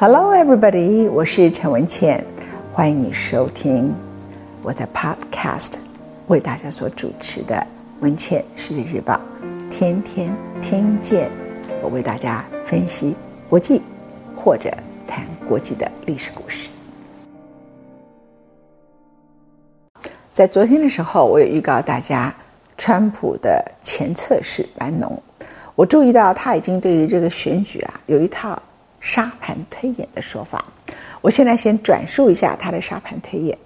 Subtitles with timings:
[0.00, 1.10] Hello, everybody！
[1.10, 2.24] 我是陈文茜，
[2.72, 3.94] 欢迎你收听
[4.62, 5.74] 我在 Podcast
[6.28, 7.54] 为大家所主持的
[8.00, 9.20] 《文茜世界日报》，
[9.68, 11.30] 天天听见
[11.82, 13.14] 我为大家分析
[13.46, 13.82] 国际
[14.34, 14.70] 或者
[15.06, 16.70] 谈国际的历史故事。
[20.32, 22.34] 在昨天的时候，我有预告大家，
[22.78, 25.22] 川普的前测试班农，
[25.74, 28.58] 我注意到他已经对于这个选举啊有一套。
[29.00, 30.64] 沙盘推演的说法，
[31.20, 33.56] 我现在先转述一下他的沙盘推演，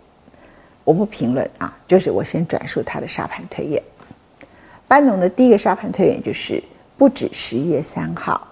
[0.85, 3.83] 我不评论啊，就是我先转述他的沙盘推演。
[4.87, 6.63] 班农的第一个沙盘推演就是，
[6.97, 8.47] 不止十一月三号，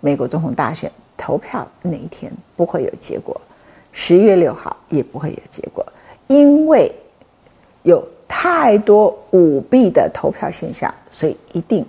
[0.00, 3.40] 美国总统大选投票那一天不会有结果，
[3.92, 5.84] 十一月六号也不会有结果，
[6.26, 6.92] 因为
[7.82, 11.86] 有太多舞弊的投票现象，所以一定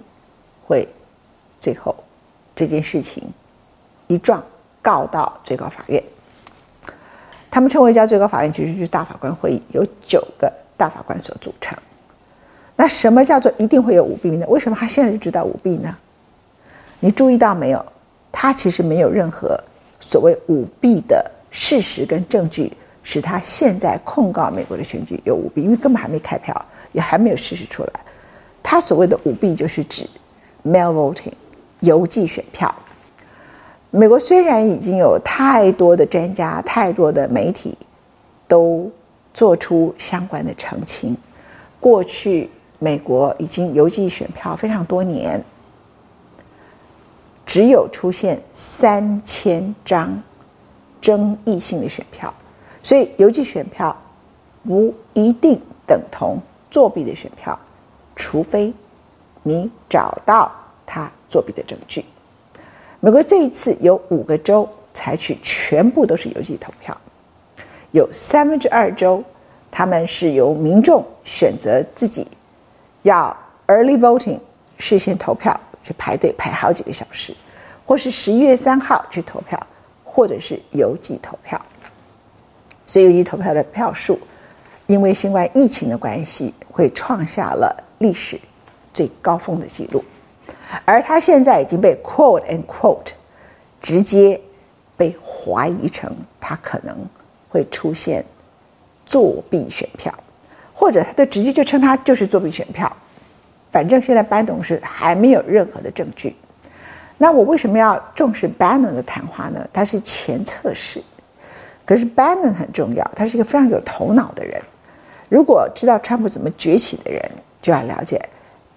[0.66, 0.88] 会
[1.60, 1.94] 最后
[2.56, 3.24] 这件事情。
[4.08, 4.44] 一状
[4.82, 6.02] 告到最高法院，
[7.52, 11.78] 他们称为叫最高法院，其实就是大法官会议，由九个大法官所组成。
[12.76, 14.46] 那什么叫做一定会有舞弊呢？
[14.48, 15.96] 为什么他现在就知道舞弊呢？
[17.00, 17.86] 你注意到没有？
[18.32, 19.60] 他其实没有任何
[20.00, 26.56] 所谓舞弊的事实跟证据，使他现在控告美国的选举有舞弊，因为根本还没开票，
[26.92, 27.90] 也还没有事实出来。
[28.62, 30.08] 他所谓的舞弊，就是指
[30.64, 31.34] mail voting
[31.80, 32.74] 邮寄选票。
[33.90, 37.78] 美国虽然已经有太多的专家、太多的媒体
[38.48, 38.92] 都
[39.34, 41.16] 做出相关的澄清，
[41.80, 45.44] 过去美国已经邮寄选票非常多年，
[47.46, 50.22] 只有出现三千张
[51.00, 52.34] 争议性的选票，
[52.84, 53.96] 所以邮寄选票
[54.66, 56.38] 不一定等同
[56.70, 57.58] 作弊的选票，
[58.18, 58.74] 除非
[59.44, 60.52] 你找到
[60.86, 62.04] 他作弊的证据。
[63.00, 66.96] 美国这一次有五个州采取全部都是邮寄投票，
[67.92, 69.24] 有三分之二州，
[69.70, 72.28] 他们是由民众选择自己
[73.04, 73.36] 要
[73.68, 74.40] early voting
[74.80, 77.36] 事先投票去排队排好几个小时，
[77.86, 79.60] 或是十一月三号去投票，
[80.04, 81.62] 或者是邮寄投票。
[82.88, 84.20] 所以邮寄投票的票数，
[84.88, 88.40] 因为新冠疫情的关系，会创下了历史
[88.92, 90.04] 最高峰的记录。
[90.86, 93.12] 而他现在已经被 quote and quote
[93.82, 94.40] 直接
[94.96, 96.98] 被怀疑成他可能
[97.50, 98.24] 会出现
[99.06, 100.14] 作弊选票，
[100.74, 102.92] 或者他就直接就称他就是作弊选票。
[103.72, 106.36] 反正现在班董是还没有任何的证据。
[107.18, 109.68] 那我为什么要重视班农的谈话呢？
[109.72, 111.02] 他是前测试，
[111.86, 114.62] 可是班农很重要，他是一个非常有头脑的人。
[115.30, 117.22] 如果知道川普怎么崛起的人，
[117.62, 118.22] 就要了解。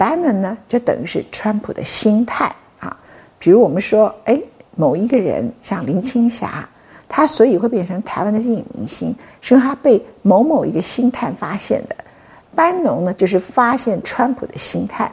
[0.01, 2.97] Bannon 呢，就等于是川普的心态啊。
[3.39, 4.41] 比如我们说，哎，
[4.75, 6.67] 某一个人像林青霞，
[7.07, 11.95] 他所以会变成台湾的电影明星，是因为他被某某一个星探发现的。
[12.55, 15.13] 班农呢，就是发现川普的心态。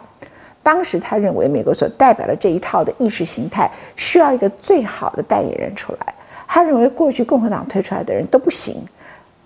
[0.63, 6.15] 当时他认为美国所代表的这一套的意识形态需要一个最好的代言人出来。
[6.47, 8.81] 他认为过去共和党推出来的人都不行，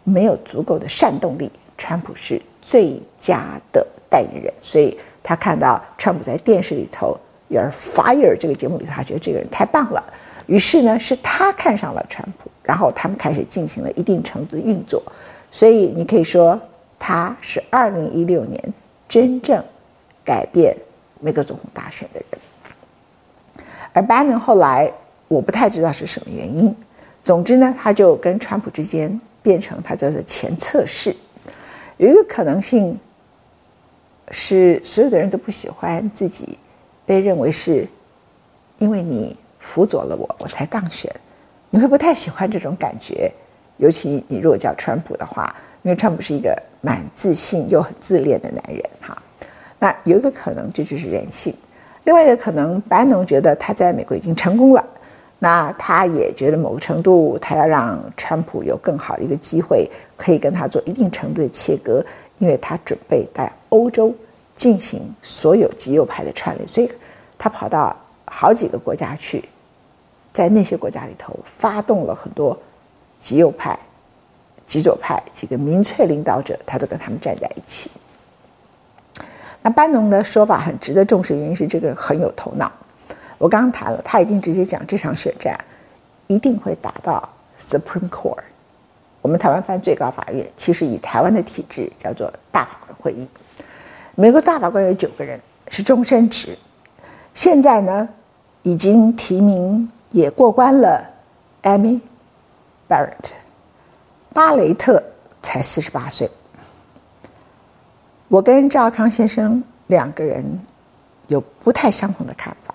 [0.04, 4.96] 没有足够的煽动力，川普是最佳的代言人，所以。
[5.24, 7.18] 他看到川普在电视里头
[7.54, 10.04] 《，your Fire》这个节目里头，他觉得这个人太棒了。
[10.48, 15.02] 于是呢，是他看上了川普，然后他们开始进行了一定程度的运作。
[15.52, 16.60] 所以你可以说，
[16.98, 18.74] 他是二零一六年
[19.08, 19.64] 真正
[20.26, 20.76] 改变
[21.20, 23.68] 美国总统大选的人。
[23.94, 24.92] 而班农后来，
[25.28, 26.76] 我不太知道是什么原因。
[27.24, 31.16] 总之呢，他就跟川普之间变成他叫做前测试，
[31.98, 33.00] 有一个可能性。
[34.32, 36.58] 是所有的人都不喜欢自己
[37.06, 37.86] 被认为是，
[38.78, 41.12] 因为你辅佐了我，我才当选。
[41.70, 43.32] 你会不太喜欢这种感觉，
[43.78, 49.22] 尤其你如果叫川普的话，因为川普是一个蛮自信又很自恋的男人哈。
[49.80, 51.54] 那有一个可能，这就是人性；
[52.04, 54.86] 另外一个可能，班农觉得他在美国已经成功了，
[55.40, 62.06] 那他也觉得某个程度，他要让川普有更好的一个机会，可以跟他做一定程度的切割。
[62.42, 64.12] 因为他准备在欧洲
[64.56, 66.92] 进行所有极右派的串联，所以
[67.38, 67.96] 他跑到
[68.26, 69.46] 好几个国家去，
[70.34, 72.60] 在那些国家里头发动了很多
[73.20, 73.78] 极右派、
[74.66, 77.92] 极左派几个民粹领导者，他都跟他们站在一起。
[79.62, 82.72] 那班农的说法很值得重视，原因是这个人很有头脑。
[83.38, 85.56] 我刚刚谈了，他已经直接讲这场选战
[86.26, 87.30] 一定会打到
[87.60, 88.42] Supreme Court。
[89.22, 93.28] 我们台湾翻最高法院，其实以台湾的体制叫做大法官会议。
[94.16, 96.58] 美国大法官有九个人，是终身职。
[97.34, 98.10] 现在呢，
[98.64, 101.06] 已经提名也过关了
[101.64, 102.02] Amy
[102.90, 103.32] Barrett，
[104.34, 105.02] 巴雷特
[105.42, 106.30] 才四十八岁。
[108.28, 110.44] 我跟赵康先生两个人
[111.28, 112.74] 有不太相同的看法，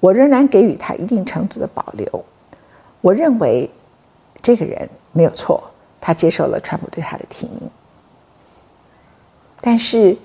[0.00, 2.24] 我仍然给予他一定程度的保留。
[3.00, 3.68] 我认为
[4.42, 5.62] 这个人没有错，
[6.00, 7.70] 他接受了川普对他的提名。
[9.60, 10.16] 但是，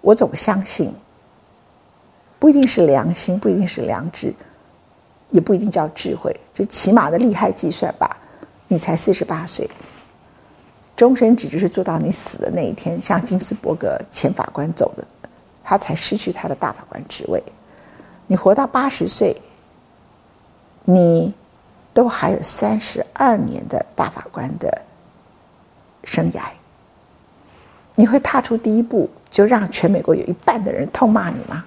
[0.00, 0.94] 我总相信，
[2.38, 4.34] 不一定是良心，不一定是良知，
[5.28, 8.16] 也不一定叫智慧，就起码的利害计算吧。
[8.68, 9.68] 你才四十八岁，
[10.96, 15.06] 终身只就是做到你死的那一天，像金斯伯格前法官走的，
[15.62, 17.42] 他才失去他的大法官职位。
[18.26, 19.36] 你活到八十岁，
[20.84, 21.34] 你
[21.94, 24.82] 都还有三十二年的大法官的
[26.04, 26.40] 生涯。
[27.94, 31.64] 你会踏出第一步，就让全美国有一半的人痛骂你吗？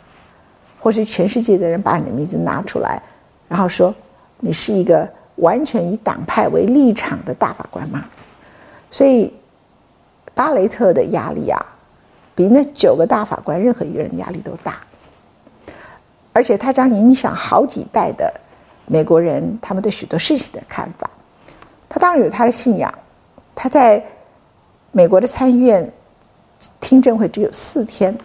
[0.79, 3.01] 或是全世界的人把你的名字拿出来，
[3.47, 3.93] 然后说
[4.39, 5.07] 你是一个
[5.37, 8.05] 完全以党派为立场的大法官吗？
[8.91, 9.33] 所以，
[10.33, 11.59] 巴雷特的压力啊，
[12.33, 14.77] 比那九个大法官任何一个人压力都大，
[16.33, 18.33] 而且他将影响好几代的
[18.87, 21.09] 美国人他们对许多事情的看法。
[21.89, 22.93] 他当然有他的信仰，
[23.53, 24.03] 他在
[24.91, 25.91] 美国的参议院。
[26.79, 28.17] 听证会只有四天，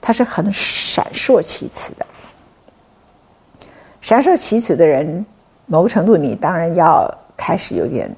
[0.00, 2.06] 他是很闪烁其词的。
[4.00, 5.24] 闪烁其词的人，
[5.66, 8.10] 某个程度你当然要开始有点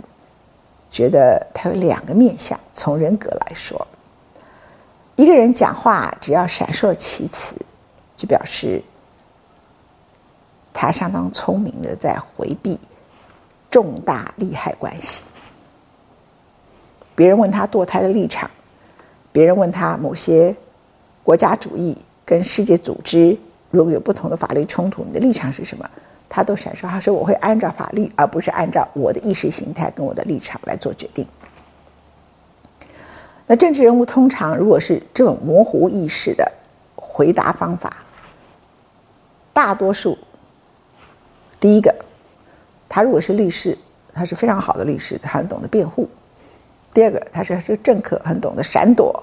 [0.93, 2.59] 觉得他有两个面相。
[2.73, 3.85] 从人格来说，
[5.17, 7.57] 一个人讲话只要闪烁其词，
[8.17, 8.81] 就表示
[10.73, 12.79] 他相当聪明的在回避
[13.71, 15.25] 重大利害关系。
[17.15, 18.51] 别人问他堕胎的立场。
[19.35, 20.55] 别人问他某些
[21.25, 23.35] 国家主义跟世界组织
[23.71, 25.89] 如果有不同的法律冲突，你的立场是什么？
[26.29, 31.27] 他都闪烁，他说我会按照法律，而不是按照我的意识形态跟我的立场来做决定。
[33.47, 36.53] 那政治人物通常如果是这种模糊意识的
[36.95, 38.05] 回答方法，
[39.55, 40.19] 大多数
[41.63, 41.95] 第一个，
[42.89, 43.79] 他如果是律师，
[44.13, 46.09] 他是非常好的律师，他很懂得辩护。
[46.93, 49.23] 第二个，他是是政客，很懂得闪躲。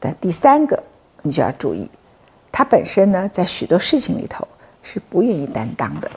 [0.00, 0.82] 但第三个，
[1.20, 1.86] 你就要注意，
[2.50, 4.48] 他本身呢，在许多事情里头
[4.82, 6.10] 是不愿意担当的，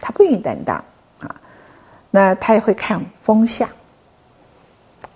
[0.00, 0.84] 他不愿意担当
[1.20, 1.32] 啊。
[2.10, 3.68] 那他也会看风向，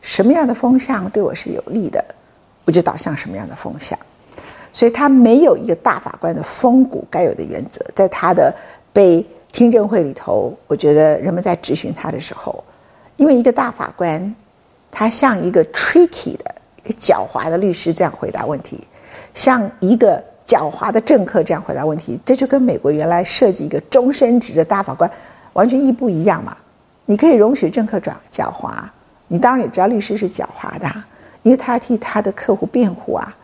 [0.01, 2.05] 什么样的风向对我是有利的，
[2.67, 3.99] 我就导向什么样的风向。
[4.73, 8.55] 所以他没有一个大法官的风骨该有的原则，在他的
[8.99, 12.65] 被听证会里头，我觉得人们在质询他的时候。
[13.15, 14.35] 因为一个大法官，
[14.91, 16.53] 他像一个 tricky 的、
[16.83, 18.85] 一个狡猾的律师这样回答问题，
[19.33, 25.09] 像一个狡猾的政客这样回答问题，这就跟美国原来设计一个终身制的大法官
[25.53, 26.57] 完全一不一样嘛。
[27.07, 28.73] 你可以容许政客转狡猾，
[29.29, 30.93] 你当然也知道律师是狡猾的，
[31.45, 33.37] 因为他要替他的客户辩护啊。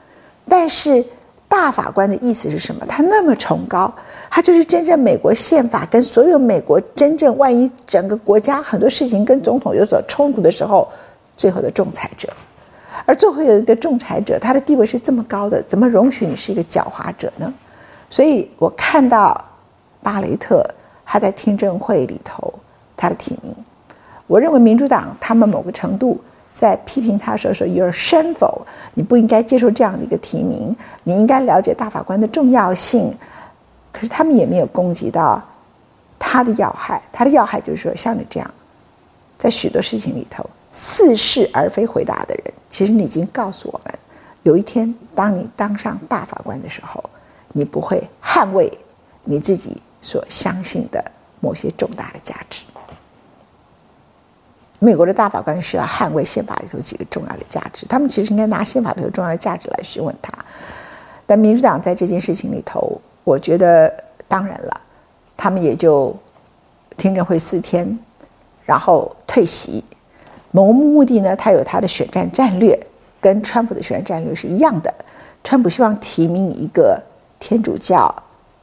[0.49, 1.05] 但是。
[1.47, 2.85] 大法官的意思是什么？
[2.85, 3.93] 他那么崇高，
[4.35, 10.89] 他就是真正美国宪法跟所有美国真正万一整个国家很多事情跟总统有所冲突的时候，
[11.37, 12.29] 最后的仲裁者。
[13.07, 17.55] 而最后有一个仲裁者，他的地位是这么高的，怎么容许你是一个狡猾者呢？
[18.11, 19.41] 所以我看到
[20.03, 20.69] 巴雷特
[21.07, 22.53] 他在听证会里头
[22.97, 23.55] 他的提名，
[24.27, 26.21] 我认为民主党他们某个程度。
[26.53, 28.63] 在批评他说说 “You're shameful”，
[28.95, 33.13] 你不应该接受这样的一个提名，你应该了解大法官的重要性。
[33.95, 35.41] 可是他们也没有攻击到
[36.19, 38.51] 他的要害，他的要害就是说，像你这样，
[39.39, 43.95] 在许多事情里头似是而非回答的人，其实你已经告诉我们，
[44.43, 47.03] 有一天当你当上大法官的时候，
[47.53, 48.69] 你不会捍卫
[49.23, 51.03] 你自己所相信的
[51.39, 52.65] 某些重大的价值。
[54.81, 60.33] 美国的大法官需要捍卫宪法里头几个重要的价值，他们其实应该拿宪法里头重要的价值来询问他。
[61.25, 63.93] 但民主党在这件事情里头，我觉得
[64.29, 64.81] 当然了，
[65.37, 66.15] 他们也就
[66.97, 67.99] 听证会四天，
[68.65, 69.83] 然后退席。
[70.53, 72.79] 某个目的呢，他有他的选战战略，
[73.21, 74.95] 跟川普的选战战略是一样的。
[75.43, 77.03] 川普希望提名一个
[77.41, 78.15] 天主教，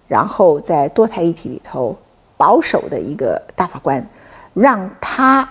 [0.08, 1.98] 然后在多台议题里头
[2.38, 4.08] 保守的一个大法官，
[4.54, 5.50] 让他。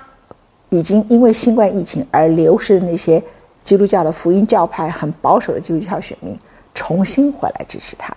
[0.73, 3.21] 已经因为新冠疫情而流失的那些
[3.64, 6.38] 基督教的福音教派很保守的基督教选民，
[6.76, 8.17] 重新回来支持他。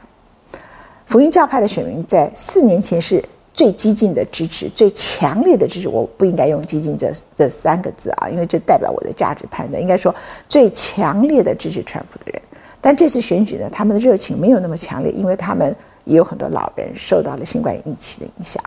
[1.14, 5.88] 福音教派的选民在四年前是最激进的支持，最强烈的支持。
[5.88, 9.80] 我不应该用“激进”这这三个字啊，因为这代表我的价值判断。
[9.80, 10.12] 应该说
[10.50, 12.42] 最强烈的支持川普的人。
[12.82, 18.64] 但这次选举呢，他们的热情没有那么强烈，因为他们也有很多老人受到了新冠疫情的影响。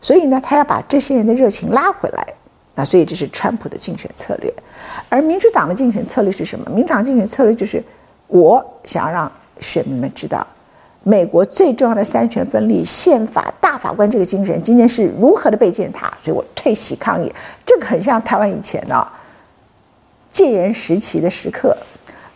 [0.00, 2.26] 所以呢，他要把这些人的热情拉回来。
[2.74, 4.52] 那所以这是川普的竞选策略，
[5.08, 6.68] 而民主党的竞选策略是什么？
[6.74, 7.80] 民主党竞选策略就是，
[8.26, 9.30] 我想要让
[9.60, 10.44] 选民们知道，
[11.08, 17.32] 美国最重要的三权分立、宪法大法官这个精神今天是如何的被践踏，所以我退席抗议。
[17.64, 19.08] 这个很像台湾以前的、哦，
[20.28, 21.74] 戒严时期的时刻，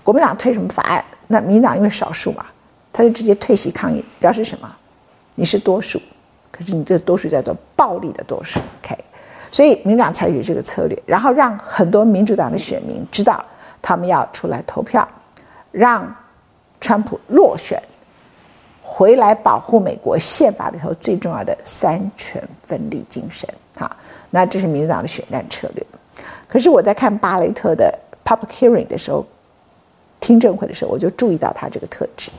[0.03, 2.47] 国民党推什么法案，那民进党因为少数嘛，
[2.91, 4.75] 他就直接退席抗议，表示什么？
[5.35, 6.01] 你是多数，
[6.51, 8.97] 可是你这多数叫做暴力的多数，OK。
[9.51, 13.45] 所以民主党采取这个策略，然后让很多民主党的选民知道
[13.83, 15.07] 他们要出来投票，
[15.71, 16.17] 让
[16.81, 17.79] 川普落选，
[18.95, 23.49] 回来保护美国宪法里头最重要的三权分立精神。
[23.75, 23.91] 好，
[24.29, 25.87] 那这是民主党的选战策略。
[26.47, 29.25] 可是我在看巴雷特的 public hearing 的时候，
[30.21, 32.31] 听证会的时候，我就注意到他这个特质。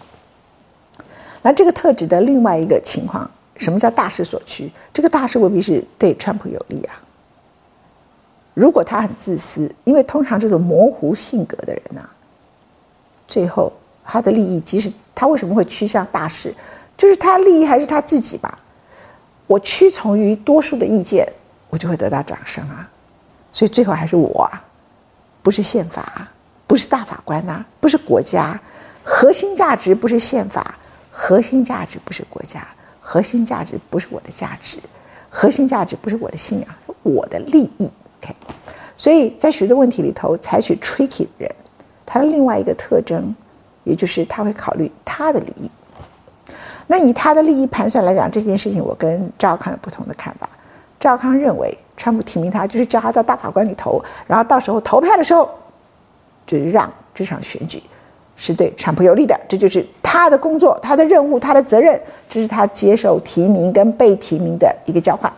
[1.41, 4.72] 那这个特质的另外一个情况，什么叫大势所趋？
[4.93, 7.01] 这个大势未必是对川普有利啊。
[8.53, 12.07] 如果他很自私，因为通常这种模糊性格的人呐、
[13.27, 13.74] 最后
[14.05, 16.53] 他的利益，即使他为什么会趋向大势，
[16.98, 18.60] 就是他利益还是他自己吧。
[19.48, 21.27] 我屈从于多数的意见，
[21.69, 22.89] 我就会得到掌声啊。
[23.51, 24.50] 所以最后还是我，
[25.41, 26.29] 不是宪法，
[26.65, 28.60] 不是大法官呐、不是国家，
[29.03, 30.75] 核心价值不是宪法，
[31.12, 32.65] 核心价值不是国家，
[33.00, 34.79] 核心价值不是我的价值，
[35.29, 36.69] 核心价值不是我的信仰，
[37.03, 37.91] 我的利益。
[38.22, 38.36] OK，
[38.98, 41.53] 所以在许多问题里头，采取 tricky 人，
[42.05, 43.36] 他的另外一个特征，
[43.84, 45.70] 也就是他会考虑他的利益。
[46.88, 50.48] 那以他的利益盘算来讲，这件事情我跟赵康有不同的看法。
[51.00, 55.50] 赵康认为，川普提名他就是叫他到大法官里投，然后到时候投票的时候，
[56.46, 57.82] 就是让这场选举
[58.36, 62.00] 是对川普有利的，这就是他的工作、他的任务、他的责任，
[62.30, 65.32] 这是他接受提名跟被提名的一个交换。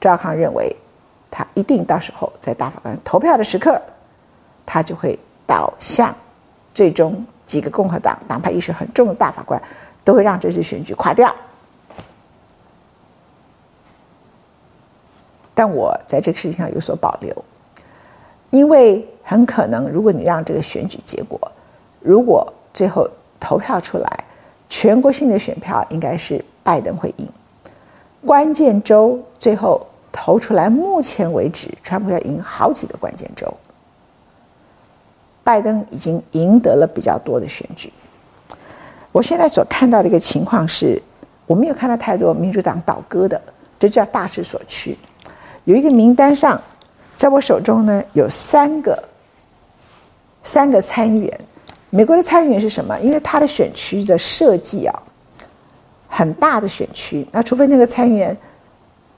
[0.00, 0.74] 赵康认为。
[1.28, 3.78] 他一定到时候在大法官投票的时刻，
[4.64, 6.14] 他就会倒向
[6.76, 9.60] 最终几个共和党党派意识很重的大法官
[10.04, 11.34] 都会让这次选举垮掉。
[15.54, 17.44] 但我在这个事情上有所保留，
[18.50, 21.40] 因为很可能如果你让这个选举结果，
[22.00, 23.08] 如果最后
[23.40, 24.24] 投票出来，
[24.68, 27.26] 全国性的选票应该是拜登会赢，
[28.26, 29.86] 关键州最后。
[30.18, 33.46] 投出来，目前为止，川普要赢好几个关键州。
[35.46, 37.92] 拜登已经赢得了比较多的选举。
[39.12, 41.00] 我现在所看到的一个情况是，
[41.46, 43.40] 我没有看到太多民主党倒戈的，
[43.78, 44.98] 这叫大势所趋。
[45.62, 46.60] 有一个名单上，
[47.14, 49.00] 在我手中呢，有三个
[50.42, 51.40] 三个参议员。
[51.90, 52.98] 美国的参议员是什么？
[52.98, 55.02] 因为他的选区的设计啊，
[56.08, 58.36] 很大的选区，那除非那个参议员。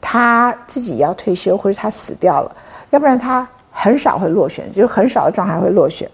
[0.01, 2.57] 他自己要退休，或者他死掉了，
[2.91, 3.47] 要不然他
[3.81, 6.11] 很少会落选，就是很少的状态会落选。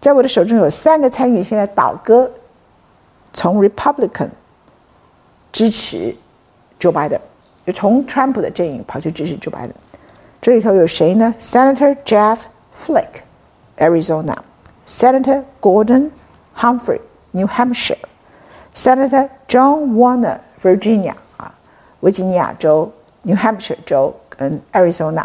[0.00, 2.30] 在我的手中有三个参议员现在倒戈，
[3.32, 4.28] 从 Republican
[5.50, 6.14] 支持
[6.78, 7.18] Joe Biden，
[7.66, 9.72] 就从川普的阵营跑去支持 Joe Biden。
[10.40, 12.38] 这里头有谁呢？Senator Jeff
[12.78, 13.22] Flake,
[13.78, 14.36] Arizona;
[14.86, 16.10] Senator Gordon
[16.56, 17.00] Humphrey,
[17.32, 17.98] New Hampshire;
[18.72, 21.14] Senator John Warner, Virginia。
[21.36, 21.52] 啊
[21.98, 22.92] 维吉尼亚州、
[23.22, 25.24] New Hampshire 州跟 Arizona，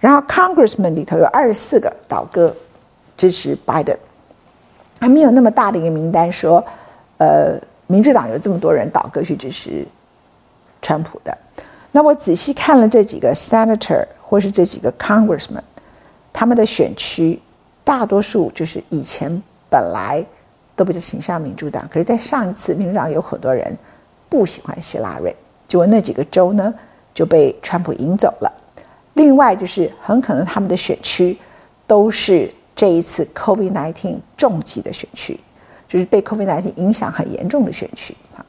[0.00, 2.52] 然后 Congressman 里头有二十四个倒戈
[3.16, 3.98] 支持 Biden，
[4.98, 6.64] 还没有那么大的一个名单说，
[7.18, 9.86] 呃，民主党有这么多人倒戈去支持
[10.80, 11.36] 川普的。
[11.92, 15.60] 那我仔细看了这几个 Senator 或是这几个 Congressman，
[16.32, 17.38] 他们的选区
[17.84, 20.24] 大多数就是以前本来
[20.74, 23.76] 都比较倾向民主党，可是，在上一次民主党有很多人
[24.30, 25.34] 不喜欢希拉瑞。
[25.68, 26.72] 结果那几个州呢
[27.12, 28.52] 就被川普赢走了。
[29.14, 31.36] 另外就是很可能他们的选区
[31.86, 35.38] 都是这一次 COVID-19 重击的选区，
[35.88, 38.44] 就是被 COVID-19 影响很严重的选区啊。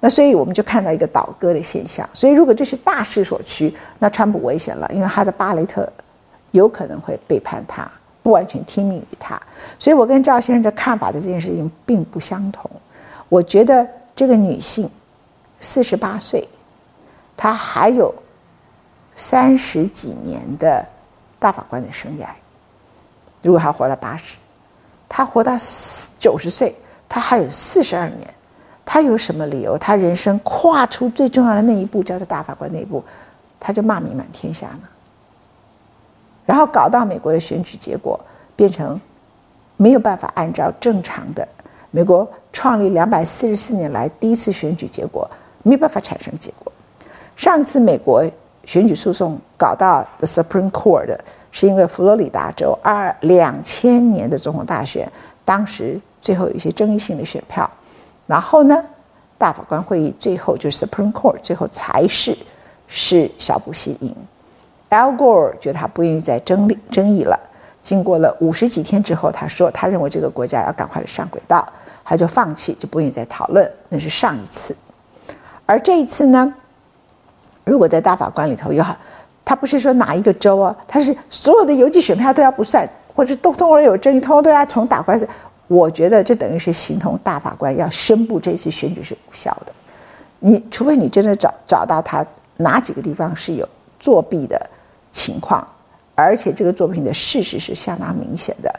[0.00, 2.08] 那所以我们就看到一个倒戈的现象。
[2.12, 5.90] 所以如果这是大势所趋，那川普危险了，因为他的巴雷特
[6.52, 7.90] 有可能会背叛他，
[8.22, 9.40] 不完全听命于他。
[9.78, 12.70] 所以我跟赵先生的看法的这件事情并不相同。
[13.28, 14.90] 我觉得这个女性。
[15.62, 16.42] 四十八岁，
[17.36, 18.10] 她还有
[19.20, 20.82] 三十几年的
[21.38, 22.24] 大法官的生涯。
[23.42, 24.38] 如果他活到八十，
[25.10, 25.52] 他活到
[26.18, 26.74] 九十岁，
[27.06, 28.26] 他还有四十二年。
[28.86, 29.76] 他有什么理由？
[29.76, 33.04] 他人生跨出最重要的那一步，叫做大法官那一步，
[33.60, 34.88] 他就骂名满天下呢？
[36.46, 38.18] 然后搞到美国的选举结果
[38.56, 38.98] 变成
[39.76, 41.46] 没有办法按照正常的
[41.90, 45.30] 美国创立两百四十四年来第一次选举结果。
[45.62, 46.72] 没有办法产生结果，
[47.36, 48.24] 上次美国
[48.70, 51.18] 选举诉讼搞到 The Supreme Court 的，
[51.50, 55.10] 是因为佛罗里达州二两千年的总统大选，
[55.44, 57.68] 当时最后有一些争议性的选票，
[58.28, 58.80] 然后呢，
[59.36, 62.38] 大法官会议最后就是 Supreme Court 最后裁是
[62.86, 64.14] 是小布希赢。
[64.90, 67.36] Al Gore 觉得他不愿意再争争议了。
[67.82, 71.66] 经过了五十几天之后，他说他认为这个国家要赶快的上轨道，
[72.04, 73.68] 他就放弃，就不愿意再讨论。
[73.88, 74.76] 那是上一次，
[75.66, 76.54] 而这一次呢，
[77.70, 78.84] 如果在大法官里头有，
[79.44, 82.84] 他不是说哪一个州啊，他是所有的邮寄选票都要不算，
[83.14, 85.28] 或者都通通有争议，通通都要重打官司。
[85.68, 89.72] 我觉得这等于是形同大法官要宣布这次选举是无效的。
[90.40, 93.68] 你除非你真的找找到他哪几个地方是有
[94.00, 94.60] 作弊的
[95.12, 95.64] 情况。
[96.16, 98.70] 而且这个作品的事实是相当明显的，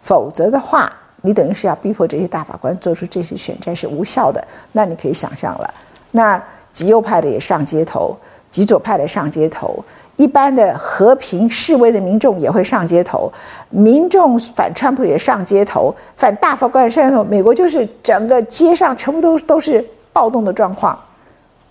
[0.00, 4.42] 否则的话，你等于是要逼迫这些大法官做出这些选战是无效的。
[4.72, 5.74] 那你可以想象了，
[6.12, 8.16] 那极右派的也上街头，
[8.50, 9.82] 极左派的上街头，
[10.16, 13.32] 一般的和平示威的民众也会上街头，
[13.70, 17.24] 民众反川普也上街头，反大法官也上街头。
[17.24, 20.98] 美国就是整个街上全部都都是暴动的状况，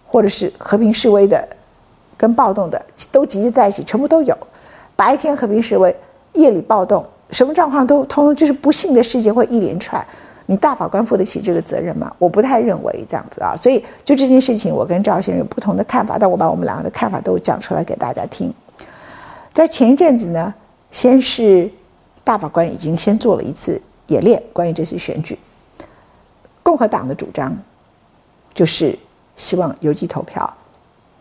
[0.06, 1.48] 或者是和平示威的
[2.18, 4.38] 跟暴动的都集结在一起，全部都有。
[4.96, 5.96] 白天和平示威，
[6.34, 10.06] 夜里暴动，什么状况都通通就是不幸的事件会一连串。
[10.50, 12.12] 你大法官负得起这个责任吗？
[12.18, 13.56] 我不太认为这样子啊。
[13.56, 18.51] 所以就这件事情，我跟赵先生有不同的看法，但我把我们两个的看法都讲出来给大家听。
[19.53, 20.51] 在前一阵子呢，
[20.89, 21.72] 先是
[22.24, 25.38] 大法官已经先做了一次演练，关于这次选举，
[26.63, 27.56] 共和党的主张
[28.51, 28.98] 就是
[29.36, 30.51] 希望邮寄投票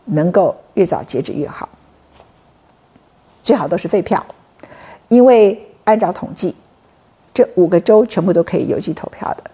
[0.07, 1.69] 能够越早截止越好。
[3.43, 4.25] 最好都是废票，
[5.09, 6.57] 因为按照统计，
[7.39, 9.45] 这五个州全部都可以邮寄投票的，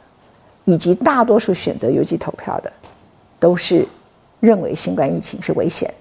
[0.64, 2.72] 以及大多数选择邮寄投票的，
[3.38, 3.86] 都是
[4.40, 5.92] 认为新冠疫情是危险，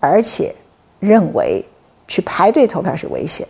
[0.00, 0.54] 而且
[1.00, 1.62] 认为
[2.06, 3.46] 去排队投票是危险。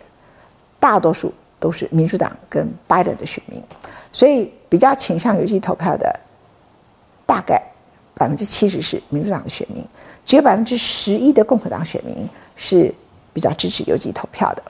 [0.77, 3.63] 大多数都是民主党跟拜登的选民，
[4.11, 6.19] 所以比较倾向邮寄投票的，
[7.25, 7.63] 大概
[8.13, 9.81] 百分之七十是民主党的选民，
[10.25, 12.27] 只有百分之十一的共和党选民
[12.57, 12.93] 是。
[13.31, 14.63] 比较支持邮寄投票的，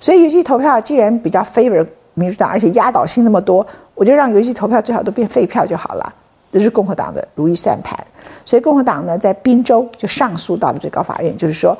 [0.00, 6.14] 所以邮寄投票既然比较 favor 民主党，而且压倒性那么多，我就让邮寄投票最好都变废票就好了。
[6.52, 7.98] 这是共和党的如意算盘。
[8.44, 11.76] 所以共和党呢，在宾州就上诉到了最高法院，就是说，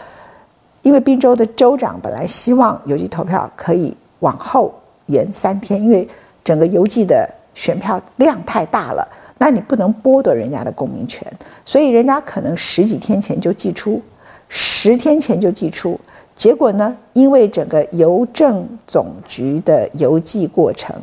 [0.81, 4.75] 因为宾州的州长本来希望邮寄投票可以往后
[5.07, 6.09] 延三天，因为
[6.43, 9.07] 整个邮寄的选票量太大了，
[9.39, 11.31] 那你不能剥夺人家的公民权，
[11.65, 14.01] 所以人家可能十几天前就寄出，
[14.49, 16.01] 十天前就寄出。
[16.35, 16.97] 结果呢？
[17.13, 20.95] 因为整个邮政总局的邮寄过程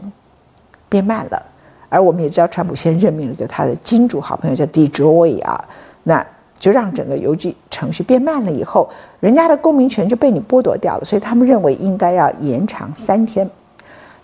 [0.89, 1.45] 变慢了，
[1.87, 5.69] 而我们也知道，川普先任命了就他的金主好朋友叫 DeJoy 啊，
[6.03, 6.25] 那
[6.57, 8.51] 就让整个邮寄程序变慢了。
[8.51, 8.89] 以后，
[9.19, 13.49] 人家的公民权就被你剥夺掉了，所以他们认为应该要延长三天。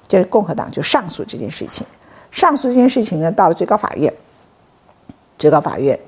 [0.08, 1.86] 就是共和党就上诉这件事情，
[2.30, 4.14] 上诉这件事情呢，到了最高法院，
[5.40, 6.00] 最高法院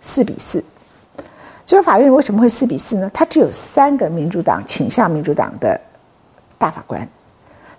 [0.00, 0.64] 四比四。
[1.66, 3.10] 最高法院为什么会四比四呢？
[3.14, 5.80] 他只有三个民主党倾向民主党的
[6.58, 7.08] 大法官，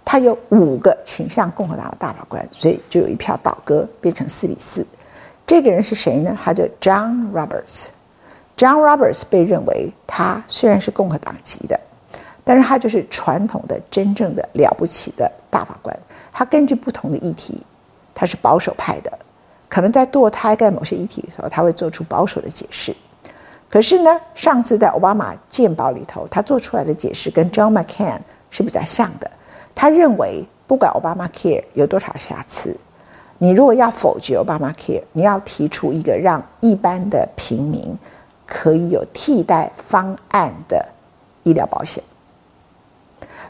[0.04, 4.86] 他有五个倾向共和党的大法官，所以就有一票倒戈，变成四比四。
[5.46, 6.36] 这个人是谁呢？
[6.44, 7.88] 他叫 John Roberts。
[8.58, 11.80] John Roberts 被认为他虽然是共和党籍的，
[12.44, 15.96] 但是他就是传统的、真正的了不起的大法官。
[16.32, 17.62] 他根据不同的议题，
[18.16, 19.20] 他是保守派的，
[19.70, 22.96] 可能在堕胎跟某些议题的时候，他会做出保守的解释。
[23.70, 29.30] 可是呢，上次在奥巴马健保里头，他做出来的解释跟 John McCain 是比较像的。
[29.74, 32.78] 他认为，不管 Obamacare 有多少瑕疵，
[33.40, 37.98] 你如果要否决 Obamacare，你要提出一个让一般的平民
[38.46, 40.88] 可以有替代方案的
[41.44, 42.02] 医疗保险。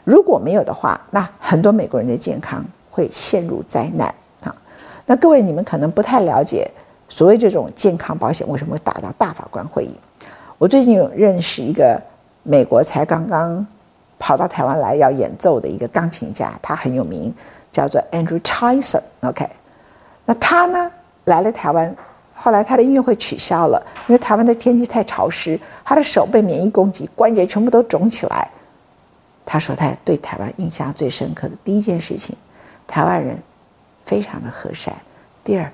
[0.02, 4.54] 如果没有的话，那很多美国人的健康会陷入灾难啊！
[5.06, 6.68] 那各位，你们可能不太了解。
[7.08, 9.94] 所谓这种健康保险为什么会打到大法官会议？
[10.58, 12.02] 我最近有认识一个
[12.42, 13.64] 美国才刚刚
[14.18, 17.32] 跑到台湾来要演奏的一个钢琴家，他很有名，
[17.70, 19.02] 叫做 Andrew Tyson。
[19.20, 19.48] OK，
[20.24, 20.90] 那他呢
[21.26, 21.94] 来了台湾，
[22.34, 28.50] 后来他的音乐会取消了，因为台湾的天气太潮湿，他的手被免疫攻击，关节全部都肿起来。
[29.44, 32.34] 他说他对台湾印象最深刻的第一件事情，
[32.86, 33.38] 台湾人
[34.04, 34.92] 非常的和善。
[35.44, 35.70] 第二。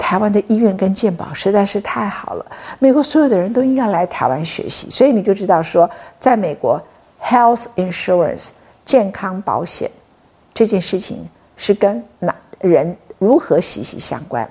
[0.00, 2.46] 台湾的医院跟健保实在是太好了，
[2.78, 4.88] 美国所有的人都应该来台湾学习。
[4.90, 6.82] 所以你就知道说，在美国
[7.22, 8.48] ，health insurance
[8.84, 9.88] 健康保险
[10.54, 14.48] 这件事情是跟哪人如何息息相关。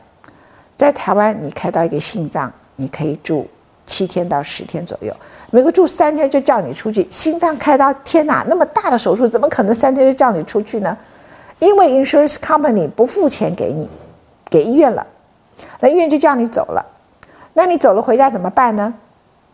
[0.78, 3.46] 在台湾，你开到一个心脏，你可以住
[3.86, 5.14] 七天到十天左右。
[5.52, 10.96] 美国住三天就叫你出去，心脏开刀，天哪，那么大的手术怎么可能三天就叫你出去呢？
[11.58, 13.90] 因为 insurance company 不付钱给你，
[14.50, 15.06] 给医院了，
[15.80, 16.86] 那医院就叫你走了。
[17.54, 18.94] 那你走了回家怎么办呢？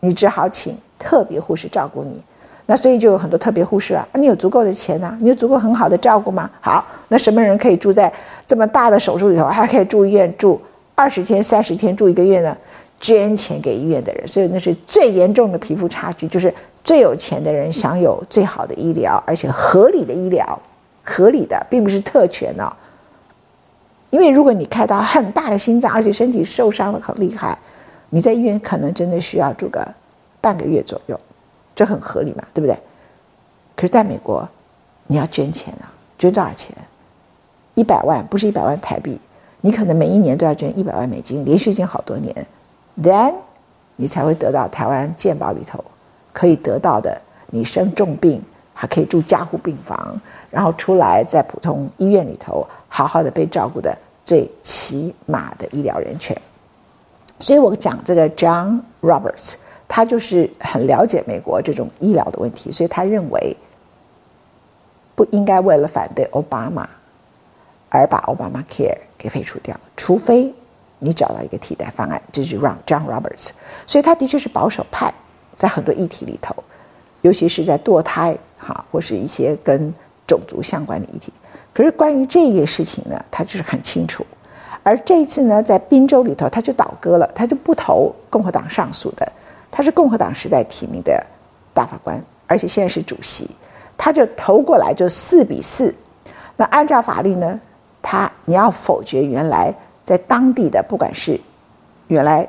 [0.00, 2.22] 你只好请特别护士照顾你。
[2.66, 4.06] 那所以就有很多特别护士啊。
[4.14, 5.18] 你有足够的钱呐、啊？
[5.20, 6.50] 你有足够很好的照顾吗？
[6.60, 8.12] 好，那什么人可以住在
[8.46, 10.60] 这么大的手术里头，还可以住院住
[10.94, 12.56] 二十天、三十天、住一个月呢？
[12.98, 20.58] 捐钱给医院的人，所以那是最严重的贫富差距，就是最有钱的人享有最好的医疗，而且合理的医疗，
[21.04, 22.72] 合理的，并不是特权哦。
[24.16, 27.58] 因为如果你开刀很大的心脏，而且身体受伤了很厉害，
[28.08, 29.86] 你在医院可能真的需要住个
[30.40, 31.20] 半个月左右，
[31.74, 32.74] 这很合理嘛，对不对？
[33.74, 34.48] 可是在美国，
[35.06, 36.74] 你要捐钱啊，捐多少钱？
[37.74, 39.20] 一百万，不是一百万台币，
[39.60, 42.46] 你可能每一年都要捐一百万美金，连续捐好多年。
[42.98, 43.34] Then，
[43.96, 45.84] 你才会得到台湾健保里头
[46.32, 50.18] 可以得到的，你生重病还可以住加护病房，
[50.50, 53.94] 然后出来在普通医院里头好好的被照顾的
[54.26, 56.36] 最起码的医疗人权。
[57.40, 59.54] 所以我讲这个 John Roberts，
[59.88, 63.56] 他就是很了解美国这种医疗的问题，所以他认为
[65.14, 66.86] 不应该为了反对奥巴马
[67.88, 70.52] 而把 Obamacare 给废除掉，除非。
[70.98, 73.50] 你找到一个替代方案，这是让 John Roberts，
[73.86, 75.12] 所以他的确是保守派，
[75.54, 76.56] 在很多议题里头，
[77.20, 79.92] 尤其是在堕胎哈，或是一些跟
[80.26, 81.32] 种族相关的议题。
[81.72, 84.24] 可是关于这个事情呢，他就是很清楚。
[84.82, 89.32] 而这一次呢，在宾州里头，他就倒戈了，他就不投共和党上诉的，
[89.70, 91.18] 他是共和党时代提名的
[91.74, 93.50] 大法官，而且现在是主席，
[93.96, 95.94] 他就投过来就四比四。
[96.56, 97.60] 那按照法律呢，
[98.00, 99.74] 他你要否决原来。
[100.06, 101.40] 在当地的，不管是
[102.06, 102.48] 原来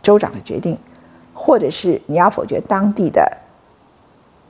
[0.00, 0.78] 州长的决定，
[1.34, 3.28] 或者是你要否决当地的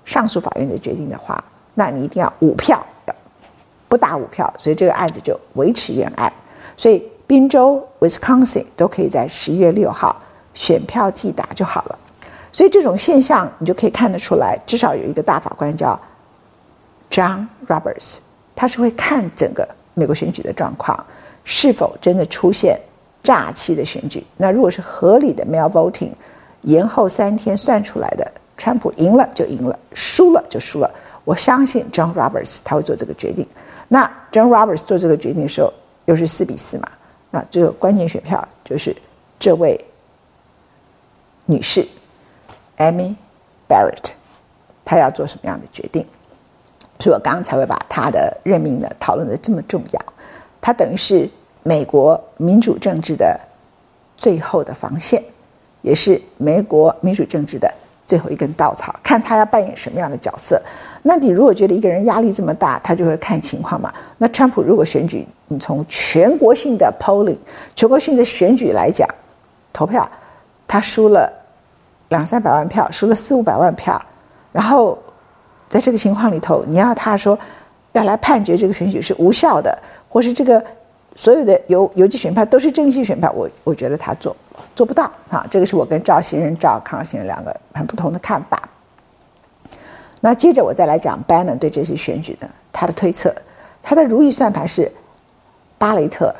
[0.04, 1.42] 上诉法院的决定的话，
[1.74, 2.84] 那你一定要五票，
[3.88, 6.32] 不打五票，所以这个案子就维持原案。
[6.76, 10.20] 所以宾州、Wisconsin 都可以在十一月六号
[10.54, 11.98] 选票即打就好了。
[12.50, 15.98] 所以这种现象你就可以看得出来，至少有一个大法官叫
[17.10, 18.18] John Roberts，
[18.54, 21.06] 他是会看整个美国选举的状况。
[21.44, 22.78] 是否真的出现
[23.22, 24.24] 诈欺的选举？
[24.36, 26.12] 那如果是合理的 mail voting，
[26.60, 30.88] 延后三天算出来的，川普赢了就赢了，输了就输了。
[31.24, 33.46] 我相信 John Roberts 他会做这个决定。
[33.88, 35.72] 那 John Roberts 做这个决定的时候，
[36.06, 36.88] 又是四比四嘛？
[37.30, 38.94] 那最后关键选票就是
[39.38, 39.78] 这位
[41.46, 41.86] 女士
[42.78, 43.14] Amy
[43.68, 44.12] Barrett，
[44.84, 46.06] 她要做什么样的决定？
[46.98, 50.00] 所以我刚刚才会把她的任命呢讨论的这么重要。
[50.60, 51.28] 她等于是
[51.62, 53.40] 美国民主政治的
[54.16, 55.22] 最后的防线，
[55.80, 57.71] 也是美国民主政治的
[58.06, 58.94] 最后一根稻草。
[59.02, 60.60] 看他要扮演什么样的角色。
[61.02, 63.92] 那你如果觉得一个人压力这么大，他就会看情况嘛。
[64.18, 67.38] 那川普如果选举，你从全国性的 polling、
[67.74, 69.08] 全国性的选举来讲，
[69.72, 70.08] 投票
[70.68, 71.32] 他输了
[72.08, 74.00] 两三百万票，输了四五百万票，
[74.52, 74.98] 然后
[75.68, 77.38] 在这个情况里头，你要他说
[77.92, 79.76] 要来判决这个选举是无效的。
[80.08, 80.62] 或是这个
[81.16, 84.36] 所有的邮邮寄选票都是正式选票，我我觉得他做
[84.74, 85.46] 做不到啊。
[85.50, 88.60] 这个是我跟赵先生、赵康先生两个很不同的看法。
[90.20, 93.34] 那接着我再来讲 Bannon 对这次选举的他的推测，
[93.82, 94.92] 他的如意算盘是
[95.78, 96.34] 巴雷特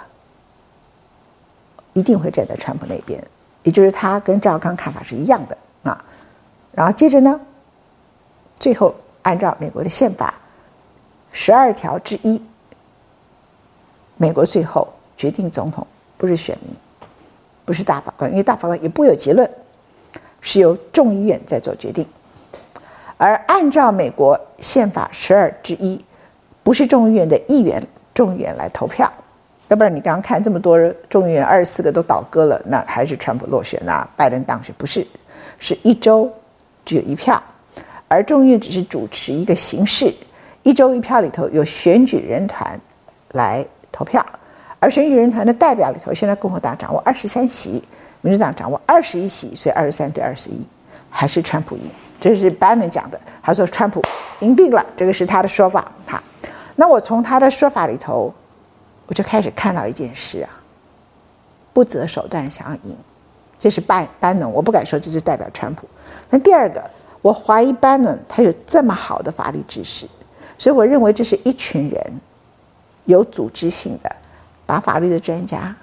[1.92, 3.22] 一定会站在川普那边，
[3.64, 6.04] 也就是他跟赵康看法是一样的啊。
[6.72, 7.40] 然后接着呢，
[8.58, 10.34] 最后按照美国的宪法
[11.32, 12.42] 十二条之一。
[14.18, 15.84] 美国最后决定总统
[16.16, 16.72] 不是选民，
[17.64, 19.48] 不是大法官，因为大法官也不有结论，
[20.40, 22.06] 是由众议院在做决定。
[23.16, 25.98] 而按照美国宪法十二之一，
[26.62, 29.12] 不是众议院的议员，众议员来投票。
[29.68, 34.74] 要不然你刚刚看这么多，众议员二十四个都倒戈了，那还是川普落选呐，拜登当选？
[34.76, 35.06] 不是，
[35.58, 36.30] 是一州
[36.84, 37.42] 只有一票，
[38.08, 40.12] 而众议院只是主持一个形式，
[40.62, 42.80] 一周一票里头有选举人团
[43.32, 43.64] 来。
[43.94, 44.24] 投票，
[44.82, 47.80] 而选举人团的代表里头，现在共和党掌握二十三席，
[48.20, 50.60] 民主党掌握二十一席，所以二十三对二十一，
[51.08, 51.88] 还是川普赢。
[52.20, 54.02] 这是班农讲的，他说川普
[54.40, 55.92] 赢定了，这个是他的说法。
[56.04, 56.20] 哈，
[56.74, 58.34] 那我从他的说法里头，
[59.06, 60.50] 我就开始看到一件事啊，
[61.72, 62.96] 不择手段想要赢，
[63.60, 65.88] 这是班班农我不敢说这就代表川普。
[66.28, 66.82] 那第二个，
[67.20, 70.08] 我怀疑班农他有这么好的法律知识，
[70.58, 72.20] 所以我认为这是一群人。
[73.06, 74.16] 有组织性的，
[74.72, 75.76] 把法律的专家，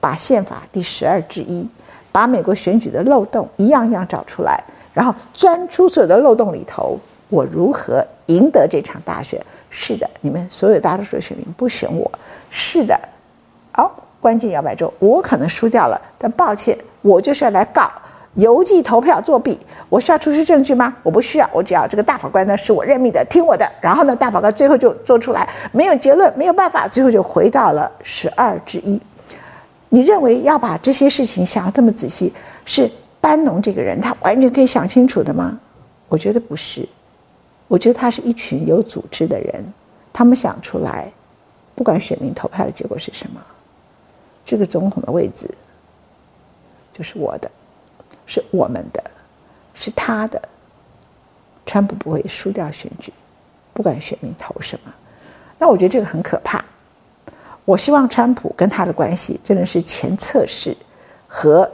[0.00, 1.66] 把宪法第十二之一
[2.12, 6.98] 把美国选举的漏洞一样一样找出来，然后钻出所有的漏洞里头，
[7.30, 9.40] 我如何赢得这场大选？
[9.70, 12.12] 是的，你们所有大多数的选民不选我。
[12.50, 13.00] 是的，
[13.78, 17.90] 哦，关键摇摆州我可能输掉了，但抱歉，我就是要来告
[18.34, 19.58] 邮寄投票作弊。
[19.88, 20.96] 我需要出示证据吗？
[21.02, 23.70] 我不需要，我只要这个大法官呢是我任命的，听我的。
[23.80, 29.00] 然后呢，大法官最后就做出来，没有结论，没有办法，最后就回到了十二之一。
[29.88, 32.32] 你认为要把这些事情想得这么仔细，
[32.64, 35.58] 是班农这个人他完全可以想清楚的吗？
[36.08, 36.88] 我觉得不是。
[37.66, 39.64] 我觉得他是一群有组织的人，
[40.12, 41.10] 他们想出来，
[41.74, 43.40] 不管选民投票的结果是什么，
[44.44, 45.48] 这个总统的位置
[46.92, 47.50] 就是我的，
[48.26, 49.02] 是我们的，
[49.74, 50.40] 是他的。
[51.66, 53.12] 川普不会输掉选举，
[53.72, 54.92] 不管选民投什么。
[55.58, 56.62] 那我觉得这个很可怕。
[57.64, 60.76] 我希望川普跟他的关系真的是前测试
[61.26, 61.70] 和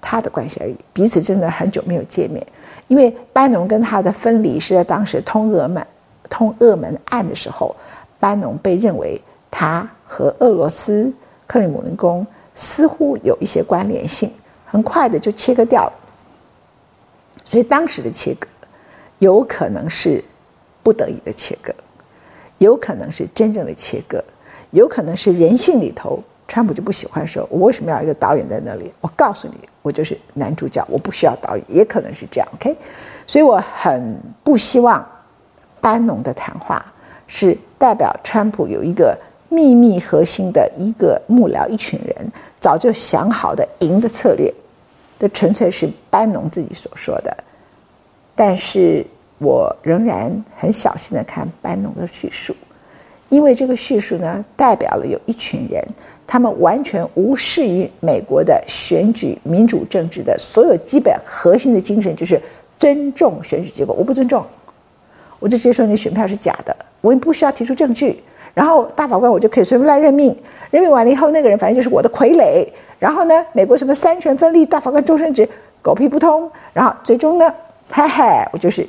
[0.00, 2.46] 他的关系而已，彼此真的很久没有见面。
[2.88, 5.86] 因为班农跟他的分离是在当时通俄门
[6.28, 7.74] 通俄门案的时候，
[8.18, 9.18] 班农被认为
[9.50, 11.10] 他和俄罗斯
[11.46, 14.30] 克里姆林宫似乎有一些关联性，
[14.70, 15.92] 很快的就切割掉了。
[17.44, 18.46] 所以当时的切割
[19.18, 20.22] 有可能是
[20.82, 21.72] 不得已的切割，
[22.58, 24.22] 有可能是真正的切割，
[24.70, 26.22] 有可能是人性里头。
[26.48, 28.92] 川普就不喜欢说，我为什么要一个导演在那里？
[29.00, 32.76] 我告诉你，我就是男主角，我不需要导演，也可能是这样，OK？
[33.24, 35.08] 所以我很不希望
[35.80, 36.84] 班农的谈话
[37.28, 39.16] 是代表川普有一个
[39.48, 44.52] 秘密核心的一个幕僚，一群人早就想好的赢的策略，
[45.18, 47.36] 这纯粹是班农自己所说的。
[48.34, 49.04] 但是
[49.38, 52.54] 我仍然很小心的看班农的叙述，
[53.28, 55.84] 因为这个叙述呢，代表了有一群人。
[56.26, 62.40] 他们完全无视于美国的选举民主政治的所有基本核心的精神，就是
[62.78, 63.92] 尊重选举结果。
[63.98, 64.46] 我不尊重，
[65.40, 68.22] 我就直接说你选票是假的，我也不需要提出证据。
[68.54, 70.36] 然后大法官我就可以随便来任命，
[70.70, 72.66] 任命完了以后，那个人反正就是我的傀儡。
[72.98, 75.48] 然后呢，美国什么三权分立，大法官终身制，
[75.80, 76.50] 狗屁不通。
[76.72, 77.54] 然后最终呢，
[77.90, 78.86] 嘿嘿，我就是，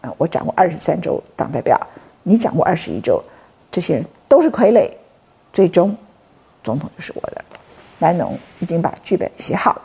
[0.00, 1.78] 啊，我掌握二十三州党代表，
[2.22, 3.22] 你掌握二十一州，
[3.70, 4.90] 这些人都是傀儡，
[5.52, 5.96] 最终。
[6.64, 7.44] 总统就是我的，
[7.98, 9.82] 班农已经把剧本写好了，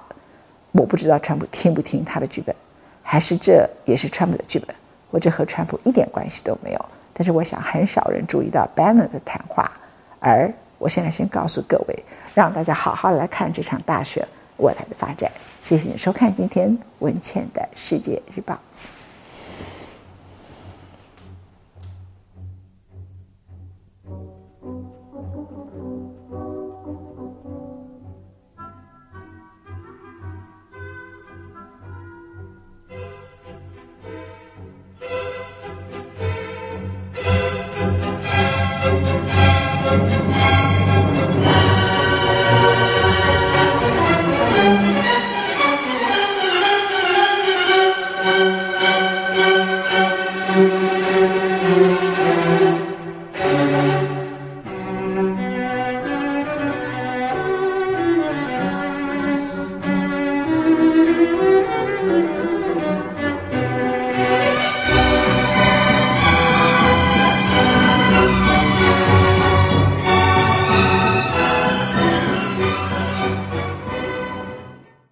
[0.74, 2.56] 我不知道川普听不听他的剧本，
[3.02, 4.76] 还是这也是川普的剧本，
[5.12, 6.86] 或者和川普一点关系都没有。
[7.18, 9.72] 但是我想很少人注意到 Bannon 的谈话，
[10.20, 11.96] 而我现在先告诉各位，
[12.36, 14.24] 让大家好好来看这场大选
[14.58, 15.32] 未来的发展。
[15.60, 18.60] 谢谢你收看今天文倩的世界日报。